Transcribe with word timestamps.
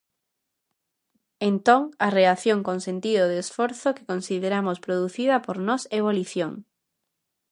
Entón, 1.49 1.81
á 2.05 2.07
reacción 2.19 2.59
con 2.67 2.77
sentido 2.87 3.23
do 3.27 3.37
esforzo 3.45 3.95
que 3.95 4.07
consideramos 4.11 4.81
producida 4.85 5.35
por 5.45 5.57
nós 5.67 5.81
é 5.97 5.99
volición. 6.09 6.51